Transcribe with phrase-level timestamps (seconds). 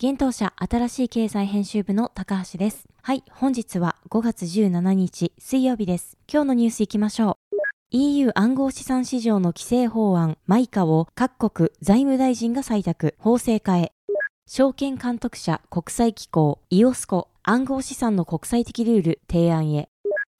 [0.00, 2.84] 現当社新しい経済編集部の高橋です。
[3.02, 6.16] はい、本日は5月17日水曜日です。
[6.32, 7.56] 今日のニュース行きましょう。
[7.90, 13.90] EU 暗号資産市場の規制法案、マイカを各国財務大臣が採択、法制化へ。
[14.46, 19.88] 証券監督者国際機構、イオスコ、暗号資産の国際的ルール提案へ。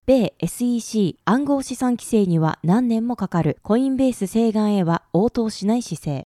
[0.06, 6.28] 米 SEC 暗号資産規制には何年もかかるコインベース請願へは応答しない姿勢。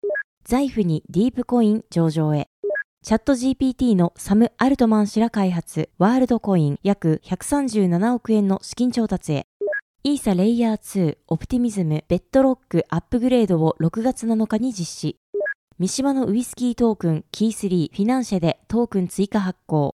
[0.44, 2.51] 財布にディープコイン上場へ。
[3.04, 9.48] チャット GPT のサム・アルトマン氏ら開発、ワールドコイン約137億円の資金調達へ。
[10.04, 15.18] イーサレイヤー2、オプティミズム、ベッドロックアップグレードを6月7日に実施。
[15.80, 19.96] 三島のウイスキートークン、キー3、フィナンシェでトークン追加発行。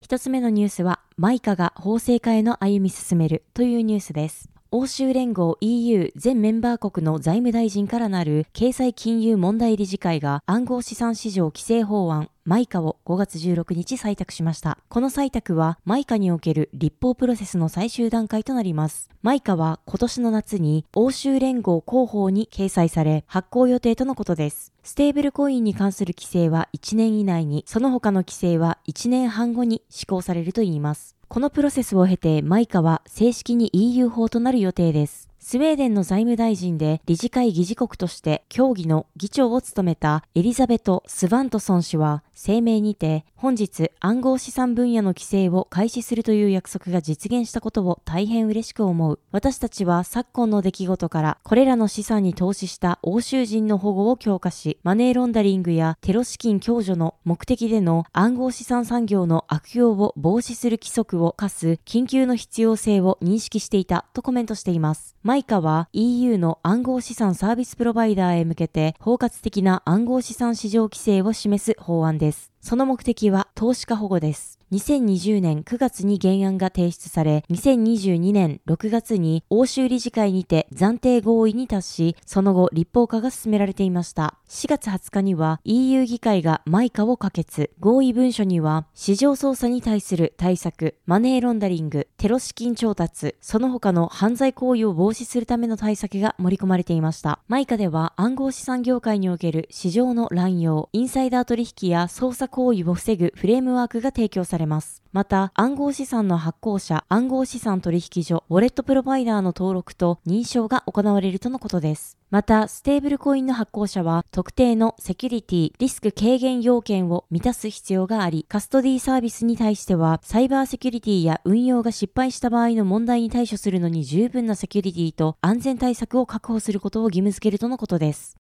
[0.00, 4.48] 一つ目のニュースは、マイカが法制化への歩み進めるというニュースです。
[4.78, 14.78] 欧州連合 EU 全メンバー国の財務大臣からなる経済金融問題理事会が暗号資産市場規制法案マイカを5月16日採択しました。
[14.88, 19.08] この採択はマイカにおける立法プロセスの最終段階となります。
[19.22, 24.74] マイカは今年の夏に欧州連合広報に掲載され発行予定とのことです。
[24.84, 31.15] ステーブルコインに関する規制は1年以内に、その他の規制は1年半後に施行されるといいます。
[31.28, 35.28] このプロセスを経てマイカは正式に EU 法となる予定です。
[35.40, 49.18] スウェーデンの財務大臣で理事会議事国として協議の議長を務めたエリザベト・スヴァントソン氏は声明にて本日暗号資産分野の規制を開始するという約束が実現したことを大変嬉しく思う。
[49.32, 65.16] 私たちは昨今の出来事からこれらの資産に投資した欧州人の保護を強化し、マネーロンダリングやテロ資金共助の目的での暗号資産産業の悪用を防止する規則を課す緊急の必要性を認識していたとコメントしています。
[65.22, 72.25] マイカは EU の暗号資産サービスプロバイダーへ向けて包括的な暗号資産市場規制を示す法案です。
[72.66, 74.55] その目的は投資家保護です。
[74.72, 84.38] 2020年9月に原案が提出され、2022年6月に欧州理事会にて暫定合意に達し、その後立法化が進められていました。
[84.48, 87.70] 4月20日には EU 議会がマイカを可決。
[87.78, 97.38] 合意文書には、市場操作に対する対策、マネーロンダリング、テロ資金調達、その他の犯罪行為を防止するための対策が盛り込まれていました。
[97.46, 105.02] マイカでは暗号資産業界における市場の乱用、インサイダー取引や操作行為を防ぐフレームワークが提供されされます。
[105.12, 112.16] また、暗号資産の発行者、暗号資産取引所、ウォレットプロバイダーの登録と認証が行われるとのことです。
[112.30, 128.36] また、ステーブルコインの発行者は、特定のセキュリティ、リスク軽減要件を満たす必要があり、カストディサービスに対しては、サイバーセキュリティや運用が失敗した場合の問題に対処するのに十分なセキュリティと安全対策を確保することを義務付けるとのことです。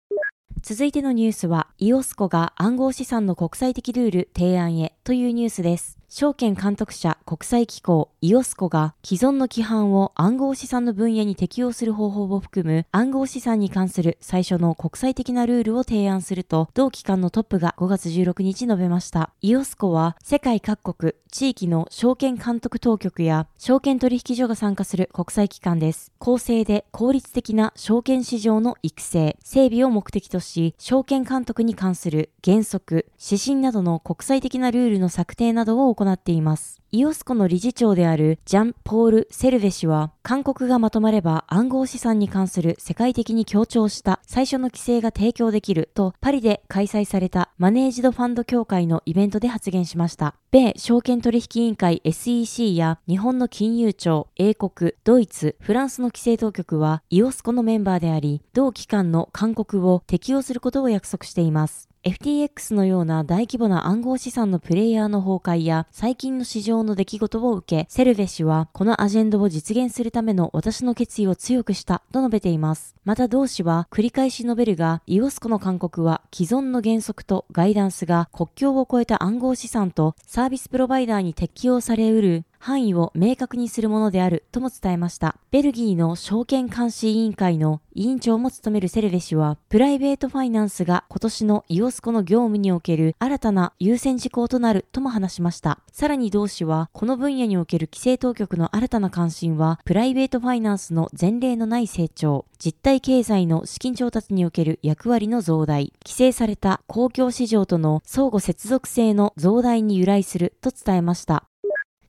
[0.60, 6.01] 続いてのニュースは、イオスコが暗号資産の国際的ルール提案へというニュースです。
[6.14, 19.32] 証券監督者国際機構イオスコが既存の規範を暗号資産の分野に適用する方法を含む暗号資産に関する最初の国際的なルールを提案すると同機関のトップが5月16日述べました。
[19.40, 26.12] イオスコは世界各国、地域の証券監督当局や証券取引所が参加する国際機関です。
[26.18, 36.80] 公正で効率的な証券市場の育成、整備を目的とし、証券監督に関する原則、指針などの国際的なルールの策定などを行行っています。
[36.94, 50.34] イオスコの理事長であるジャン・ポール・セルベ氏は、勧告がまとまれば暗号資産に関する世界的に強調した最初の規制が提供できるとパリで開催されたマネージドファンド協会のイベントで発言しました。
[50.50, 61.91] 米証券取引委員会 SEC や日本の金融庁、英国、ドイツ、フランスの規制当局はイオスコのメンバーであり、同機関の勧告を適用することを約束しています。
[62.04, 72.96] FTX のような大規模な暗号資産のプレイヤーの崩壊や最近の市場の出来事を受け、セルベ氏はこのアジェンダを実現するための私の決意を強くしたと述べています。
[73.04, 85.34] また同氏は繰り返し述べるが、 IOSCOの勧告は既存の原則とガイダンスが国境を越えた暗号資産とサービスプロバイダーに適用されうる範囲を明確にするものであるとも伝えました。
[85.50, 95.80] ベルギーの証券監視委員会の委員長も務めるセルベ氏は、プライベートファイナンスが今年の IOSCOの業務における新たな優先事項となるとも話しました。
[95.90, 111.48] さらに同氏は、この分野における規制当局の新たな関心は、プライベートファイナンスの前例のない成長、実体経済の資金調達における役割の増大、規制された公共市場との相互接続性の増大に由来すると伝えました。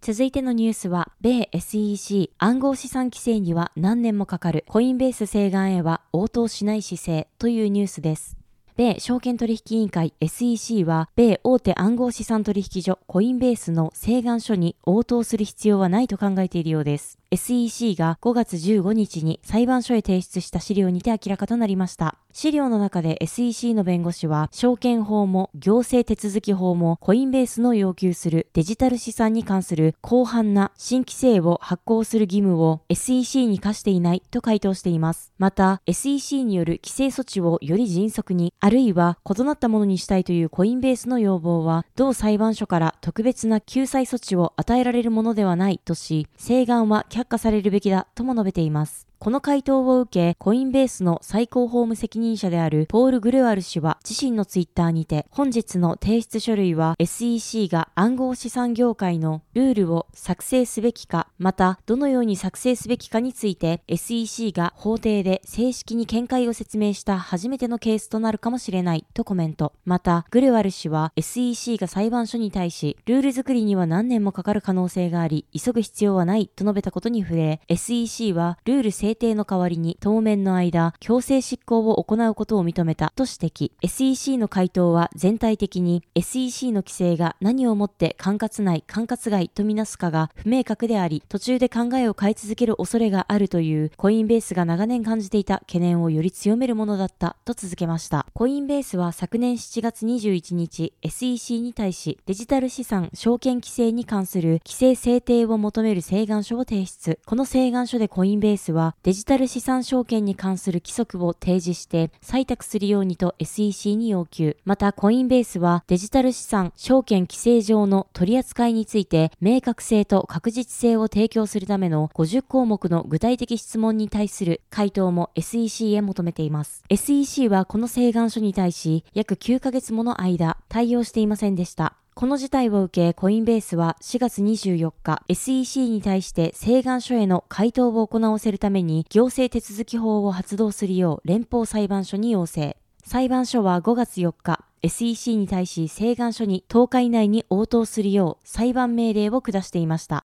[0.06, 8.36] 続いてのニュースは、米 SEC 暗号資産規制には何年もかかるコインベース請願へは応答しない姿勢というニュースです。
[8.76, 17.18] 米証券取引委員会 SEC は、米大手暗号資産取引所コインベースの請願書に応答する必要はないと考えているようです。
[17.34, 22.20] SEC が5月15日に裁判所へ提出した資料にて明らかとなりました。
[22.32, 35.32] 資料の中で SEC の弁護士は、証券法も行政手続き法もコインベースの要求するデジタル資産に関する広範な新規制を発行する義務を SEC に課していないと回答しています。
[35.38, 49.13] また、SEC による規制措置をより迅速に、あるいは異なったものにしたいというコインベースの要望は、同裁判所から特別な救済措置を与えられるものではないとし、請願は却下されるべきだとも述べています。
[49.24, 69.72] この回答を受け、コインベースの最高法務責任者であるポール・グレワル氏は自身のツイッターにて、本日の提出書類は SEC が暗号資産業界のルールを作成すべきか、またどのように作成すべきかについて SEC が法廷で正式に見解を説明した初めてのケースとなるかもしれないとコメント。
[69.86, 83.72] また、グレワル氏は SEC が裁判所に対し、ルール作りには何年もかかる可能性があり、急ぐ必要はないと述べたことに触れ、SEC はルール制定の代わりに当面の間、強制執行を行うことを認めたと指摘。
[83.82, 98.26] SEC の回答は全体的に SEC の規制が何をもって管轄内、管轄外とみなすかが不明確であり、途中で考えを変え続ける恐れがあるというコインベースが長年感じていた懸念をより強めるものだったと続けました。
[98.34, 107.20] コインベースは昨年7月21日、SEC に対しデジタル資産証券規制に関する規制制定を求める請願書を提出。
[107.26, 114.56] この請願書でコインベースはデジタル資産証券に関する規則を提示して採択するようにと SEC に要求。
[114.66, 126.84] また、コインベースはデジタル資産証券規制上の取り扱いについて明確性と確実性を提供するための50項目の具体的質問に対する回答も SEC へ求めています。
[126.90, 131.96] SEC はこの請願書に対し約9ヶ月もの間対応していませんでした。
[132.16, 142.78] この事態を受け、コインベースは4月24日、SEC に対して請願書への回答を行わせるために行政手続き法を発動するよう連邦裁判所に要請。
[143.04, 150.24] 裁判所は5月4日、SEC に対し請願書に10日以内に応答するよう裁判命令を下していました。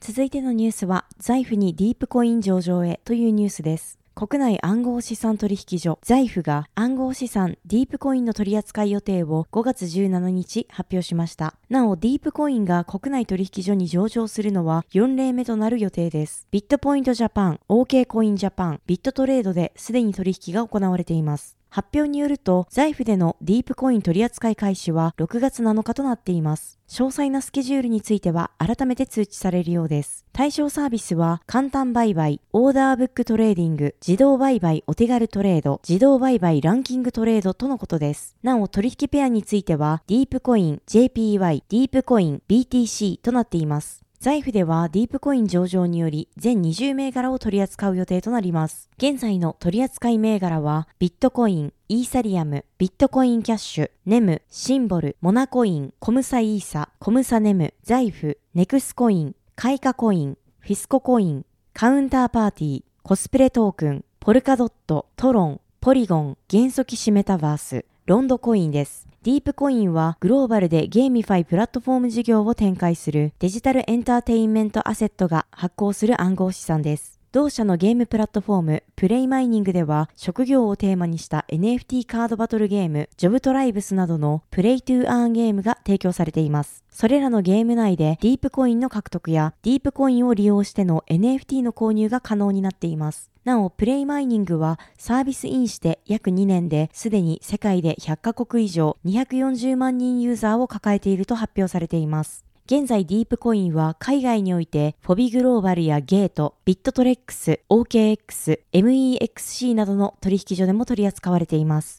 [0.00, 4.01] 続いてのニュースは、財布にディープコイン上場へというニュースです。
[4.14, 11.54] 国内暗号資産取引所財布が暗号資産ディープコインの取扱い予定を5月17日発表しました。
[11.70, 16.46] なお、ディープコインが国内取引所に上場するのは4例目となる予定です。
[16.50, 21.61] ビットポイントジャパン、OK コインジャパン、ビットトレードですでに取引が行われています。
[21.72, 26.78] 発表によると、財布でのディープコイン取扱い開始は6月7日となっています。
[26.86, 30.26] 詳細なスケジュールについては改めて通知されるようです。
[30.34, 38.36] 対象サービスは簡単売買、オーダーブックトレーディング、自動売買お手軽トレード、自動売買ランキングトレードとのことです。
[38.42, 44.01] なお取引ペアについてはディープコイン、JPY、ディープコイン、BTC となっています。
[44.22, 48.88] Zaifではディープコイン上場により全20銘柄を取り扱う予定となります。
[48.96, 69.11] 現在の取扱い銘柄はビットコイン、イーサリアム、ビットコインキャッシュ、ネム、シンボル、モナコイン、コムサイーサ、コムサネム、 Zaif、ネクスコイン、カイカコイン、フィスココイン、カウンターパーティー、コスプレトークン、ポルカドット、トロン、ポリゴン、元素騎士メタバース、ロンドコインです。
[69.24, 77.20] ディープコインはグローバルで GameFi プラットフォーム事業を展開するデジタルエンターテインメントアセットが発行する暗号資産です。
[77.30, 86.84] 同社のゲームプラットフォーム、 PlayMiningでは、職業をテーマにした NFT カードバトルゲーム、ジョブトライブスなどの Play to Earn ゲームが提供されています。
[86.90, 93.31] それらのゲーム内でディープコインの獲得やディープコインを利用しての NFT の購入が可能になっています。
[93.44, 102.44] なお、 PlayMining はサービスインして約2年ですでに世界で100カ国以上240万人ユーザーを抱えていると発表されています。
[102.66, 111.98] 現在ディープコインは海外において Huobi Globalや Gate、Bittrex、OKX、MEXC などの取引所でも取り扱われています。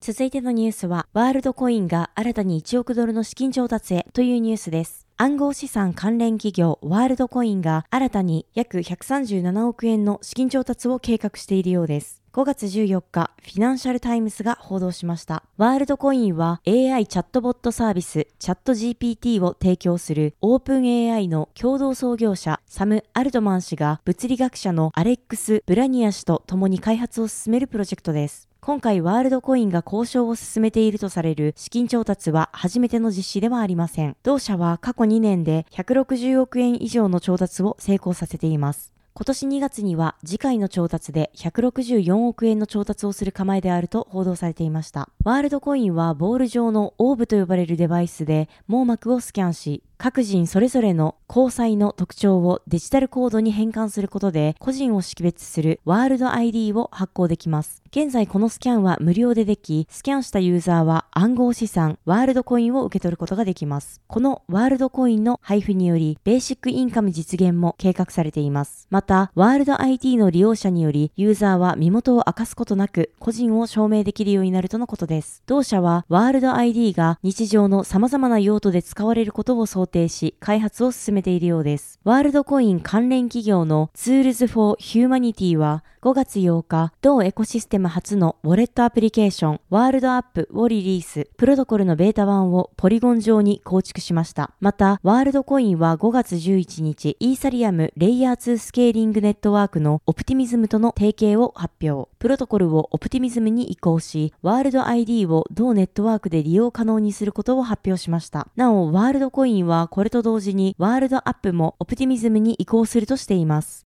[0.00, 5.07] 続いてのニュースは、 Worldcoinが新たに1億ドルの資金調達へというニュースです。
[5.20, 12.22] 暗号資産関連企業 Worldcoin が新たに約137億円の資金調達を計画しているようです。
[12.32, 15.42] 5月14日、 Financial Times が報道しました。
[15.56, 28.47] Worldcoinは AI チャットボットサービスチャット GPT を提供するオープン AI の共同創業者サム・アルトマン氏が物理学者のアレックス・ブラニア氏と共に開発を進めるプロジェクトです。
[28.68, 34.14] 今回ワールドコインが交渉を進めているとされる資金調達は初めての実施ではありません。
[34.22, 38.92] 同社は過去2年で160億円以上の調達を成功させています。
[39.14, 45.08] 今年2月には次回の調達で164億円の調達をする構えであると報道されていました。
[45.24, 57.82] ワールドコインはボール状のオーブと呼ばれるデバイスで網膜をスキャンし、各人それぞれの交際の特徴をデジタルコードに変換することで個人を識別するワールド ID を発行できます。
[57.90, 64.00] 現在このスキャンは無料ででき、スキャンしたユーザーは暗号資産ワールドコインを受け取ることができます。
[64.06, 68.86] このワールドコインの配布により、ベーシックインカム実現も計画されています。
[68.90, 75.42] また、ワールド ID の利用者により、ユーザーは身元を明かすことなく、個人を証明できるようになるとのことです。
[75.46, 81.98] 同社は、ワールド ID が日常の様々な用途で使われることを想定定し、開発を進めているようです。
[82.04, 94.52] ワールドコイン関連企業の Tools for Humanity は5月8日、同エコシステム初のウォレットアプリケーションワールドアップをリリース、プロトコルのベータ版をポリゴン上に構築しました。
[94.60, 102.08] また、ワールドコインは5月11日、イーサリアムレイヤー2スケーリングネットワークのオプティミズムとの提携を発表。
[102.20, 108.46] プロトコルをオプティミズムに移行し、ワールド ID を同ネットワークで利用可能にすることを発表しました。
[108.54, 113.87] なお、ワールドコインはこれと同時にワールドアップもオプティミズムに移行するとしています。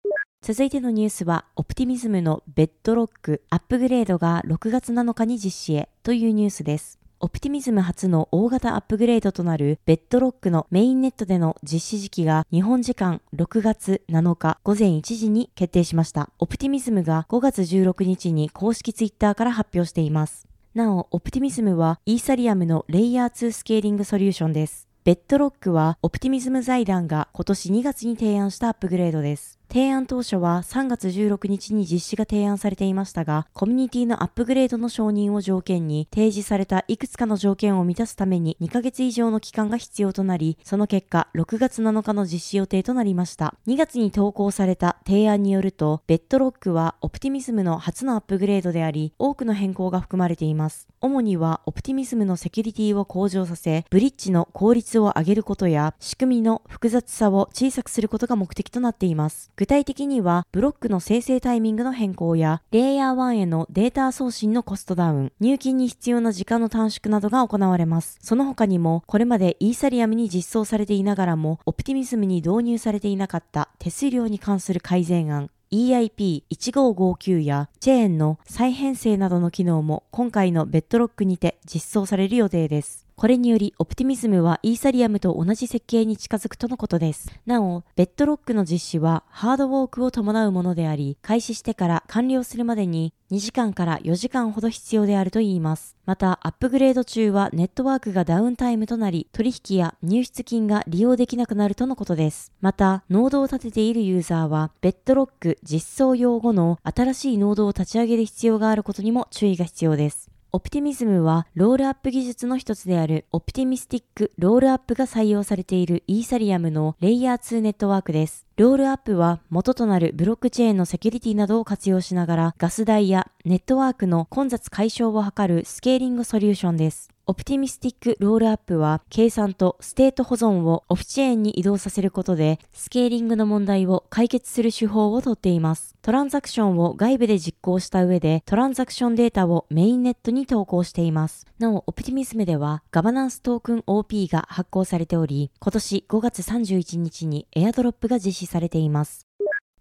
[0.44, 6.98] 続いてのニュースは、オプティミズムのベッドロックアップグレードが6月7日に実施へというニュースです。
[7.20, 16.28] オプティミズム初の大型アップグレードとなるベッドロックのメインネットでの実施時期が日本時間6月7日午前1時に決定しました。
[16.40, 20.48] オプティミズムが5月16日に公式ツイッターから発表しています。
[20.74, 24.88] なお、オプティミズムはイーサリアムのレイヤー2スケーリングソリューションです。
[25.04, 29.60] ベッドロックはオプティミズム財団が今年2月に提案したアップグレードです。
[29.72, 43.54] 提案当初は3月16日に実施が提案されていましたが、コミュニティのアップグレードの承認を条件に、提示されたいくつかの条件を満たすために2ヶ月以上の期間が必要となり、その結果、6月7日の実施予定となりました。
[43.66, 50.86] 2月に投稿された提案によると、ベッドロックはオプティミズムの初のアップグレードであり、多くの変更が含まれています。
[51.00, 59.50] 主には、オプティミズムのセキュリティを向上させ、ブリッジの効率を上げることや、仕組みの複雑さを小さくすることが目的となっています。
[59.62, 68.18] 具体的には、ブロックの生成タイミングの変更や、レイヤー1へのデータ送信のコストダウン、入金に必要な時間の短縮などが行われます。
[68.20, 83.06] その他にも、これまでイーサリアムに実装されていながらも、オプティミズムに導入されていなかった手数料に関する改善案、EIP1559 やチェーンの再編成などの機能も今回のベッドロックにて実装される予定です。
[83.22, 87.30] これにより、オプティミズムはイーサリアムと同じ設計に近づくとのことです。
[87.46, 95.96] なお、ベッドロックの実施はハードウォークを伴うものであり、開始してから完了するまでに2時間から4時間ほど必要であるといいます。
[96.04, 102.50] また、アップグレード中はネットワークがダウンタイムとなり、取引や入出金が利用できなくなるとのことです。
[102.60, 110.31] また、ノードを立てているユーザーは、ベッドロック実装後の新しいノードを立ち上げる必要があることにも注意が必要です。
[110.54, 118.46] オプティミズムはロールアップ技術の一つであるオプティミスティックロールアップが採用されているイーサリアムのレイヤー2ネットワークです。
[118.58, 127.11] ロールアップは元となるブロックチェーンのセキュリティなどを活用しながらガス代やネットワークの混雑解消を図るスケーリングソリューションです。
[127.24, 135.94] オプティミスティックロールアップは計算とステート保存をオフチェーンに移動させることでスケーリングの問題を解決する手法をとっています。
[136.02, 141.46] トランザクションを外部で実行した上でトランザクションデータをメインネットに投稿しています。
[141.60, 149.28] なお、オプティミズムではガバナンストークン OP が発行されており、今年5月31日にエアドロップが実施されています。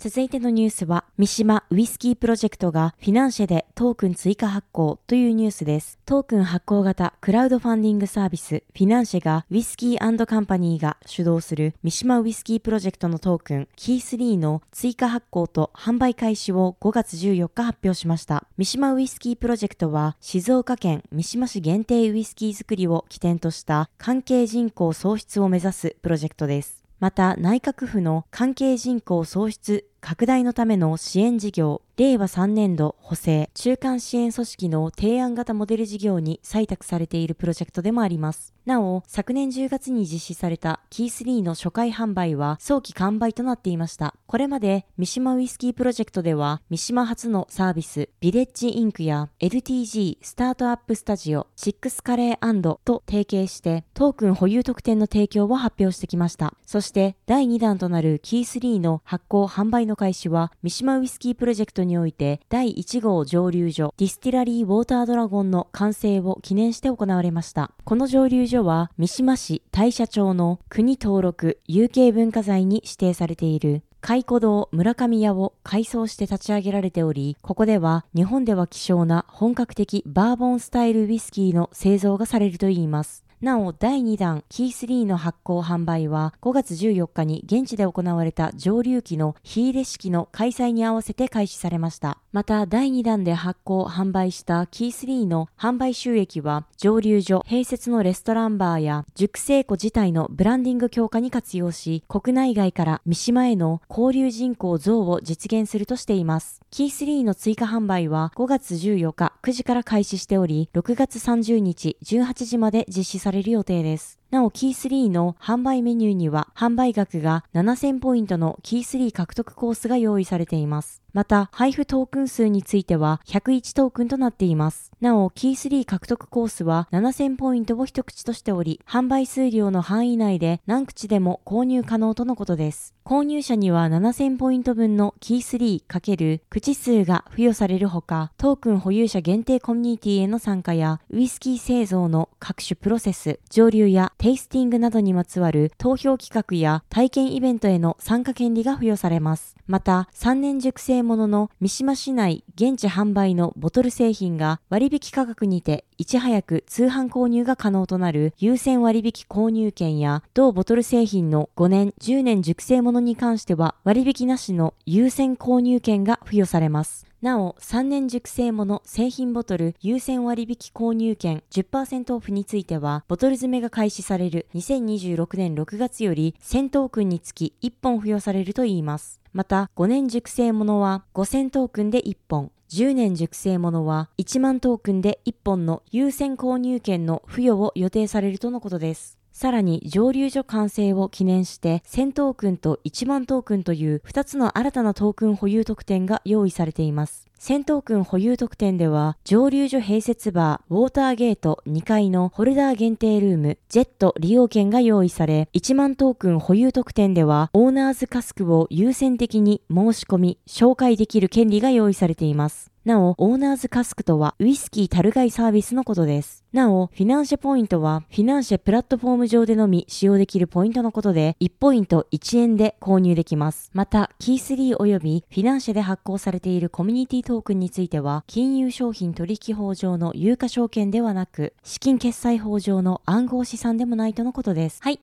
[0.03, 5.99] 続いてのニュースは、三島ウイスキープロジェクトが FiNANCiEでトークン追加発行というニュースです。
[6.07, 18.47] トークン発行型クラウドファンディングサービス FiNANCiE がウイスキーカンパニーが主導する三島ウイスキープロジェクトのトークンキー3の追加発行と販売開始を5月14日発表しました。
[18.57, 26.81] 三島ウイスキープロジェクトは静岡県三島市限定ウイスキー作りを起点とした関係人口創出を目指すプロジェクトです。
[27.01, 38.55] また内閣府の関係人口創出拡大のための支援事業、令和3年度補正中間支援組織の提案型モデル事業に採択されているプロジェクトでもあります。
[38.65, 44.15] なお、昨年10月に実施されたキー3の初回販売は早期完売となっていました。
[44.25, 56.53] これまで三島ウイスキープロジェクトでは三島初のサービスビレッジインクや LTG スタートアップスタジオシックスカレーと提携してトークン保有特典の提供を発表してきました。
[56.65, 67.71] そして第2弾となるキー3の発行販売のの開始は、三島ウイスキープロジェクトにおいて、第1号蒸留所、ディスティラリーウォータードラゴンの完成を記念して行われました。
[67.83, 83.23] この蒸留所は、三島市大社町の国登録有形文化財に指定されている海古堂村上屋を改装して立ち上げられており、ここでは日本では希少な本格的バーボンスタイルウイスキーの製造がされるといいます。
[83.41, 92.19] なお、第2弾、キー3の発行販売は、5月14日に現地で行われた上流期の火入れ式の開催に合わせて開始されました。
[92.31, 106.61] また、第2弾で発行販売したキー3の販売収益は、上流所、併設のレストランバーや、熟成庫自体のブランディング強化に活用し、国内外から三島への交流人口増を実現するとしています。
[106.69, 114.20] キー3の追加販売は5月14日9時から開始しており、6月30日18時まで実施されれる予定です。
[114.31, 121.01] なお、キー3の販売メニューには、販売額が7000ポイントのキー3獲得コースが用意されています。
[121.13, 124.91] また、配布トークン数については101トークンとなっています。
[125.01, 132.95] なお、キー3獲得コースは7000ポイントを一口としており、販売数量の範囲内で何口でも購入可能とのことです。
[133.03, 149.55] 購入者には7000ポイント分のキー 3× 口数が付与されるほか、トークン保有者限定コミュニティへの参加や、ウイスキー製造の各種プロセス、上流やテイスティングなどにまつわる投票企画や体験イベントへの参加権利が付与されます。
[149.65, 167.10] また、3年熟成ものの三島市内現地販売のボトル製品が割引価格にていち早く通販購入が可能となる優先割引購入券や同ボトル製品の5年、10年熟成ものに関しては割引なしの優先購入券が付与されます。
[167.21, 179.21] なお、3年熟成もの製品ボトル優先割引購入券10%オフについては、ボトル詰めが開始される2026年6月より1000トークンにつき1本付与されるといいます。
[179.33, 189.20] また、5年熟成ものは5000トークンで1本、10年熟成ものは1万トークンで1本の優先購入券の付与を予定されるとのことです。
[189.31, 197.31] さらに蒸留所完成を記念して1000トークンと1万トークンという2つの新たなトークン保有特典が用意されています。
[197.41, 212.70] 1000トークン保有特典では、蒸留所併設バー、ウォーターゲート2階のホルダー限定ルーム、ジェット利用券が用意され、1万トークン保有特典では、オーナーズカスクを優先的に申し込み、紹介できる権利が用意されています。
[212.83, 216.43] なお、オーナーズカスクとはウイスキー樽買いサービスのことです。
[216.51, 223.69] なお、フィナンシェポイントはフィナンシェプラットフォーム上でのみ使用できるポイントのことで、1ポイント1円で購入できます。
[223.73, 234.79] また、キー3及びフィナンシェで発行されているコミュニティトークンについては、金融商品取引法上の有価証券ではなく、資金決済法上の暗号資産でもないとのことです。
[234.81, 234.99] はい。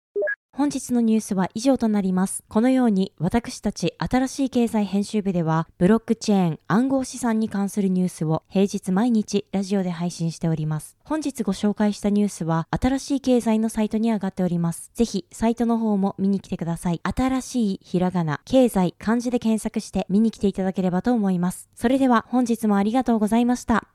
[0.59, 2.43] 本日のニュースは以上となります。
[2.49, 10.97] このように私たち新しい経済編集部ではブロックチェーン暗号資産に関するニュースを平日毎日ラジオで配信しております。
[11.05, 14.91] 本日ご紹介したニュースは新しい経済のサイトに上がっております。
[14.95, 17.01] ぜひサイトの方も見に来てください。
[17.05, 21.69] 新しいひらがな、経済、漢字で検索して見に来ていただければと思います。
[21.77, 23.87] それでは本日もありがとうございました。